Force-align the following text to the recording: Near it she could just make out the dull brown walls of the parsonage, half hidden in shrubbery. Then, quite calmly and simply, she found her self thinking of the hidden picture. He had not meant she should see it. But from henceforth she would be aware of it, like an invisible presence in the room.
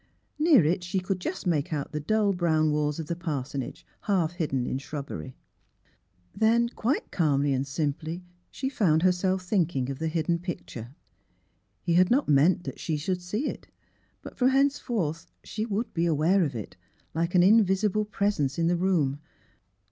Near 0.39 0.65
it 0.65 0.83
she 0.83 0.99
could 0.99 1.19
just 1.19 1.45
make 1.45 1.71
out 1.71 1.91
the 1.91 1.99
dull 1.99 2.33
brown 2.33 2.71
walls 2.71 2.99
of 2.99 3.05
the 3.05 3.15
parsonage, 3.15 3.85
half 3.99 4.31
hidden 4.31 4.65
in 4.65 4.79
shrubbery. 4.79 5.35
Then, 6.35 6.69
quite 6.69 7.11
calmly 7.11 7.53
and 7.53 7.67
simply, 7.67 8.23
she 8.49 8.67
found 8.67 9.03
her 9.03 9.11
self 9.11 9.43
thinking 9.43 9.91
of 9.91 9.99
the 9.99 10.07
hidden 10.07 10.39
picture. 10.39 10.95
He 11.83 11.93
had 11.93 12.09
not 12.09 12.27
meant 12.27 12.67
she 12.79 12.97
should 12.97 13.21
see 13.21 13.47
it. 13.47 13.67
But 14.23 14.35
from 14.39 14.49
henceforth 14.49 15.29
she 15.43 15.67
would 15.67 15.93
be 15.93 16.07
aware 16.07 16.43
of 16.43 16.55
it, 16.55 16.75
like 17.13 17.35
an 17.35 17.43
invisible 17.43 18.05
presence 18.05 18.57
in 18.57 18.65
the 18.65 18.77
room. 18.77 19.19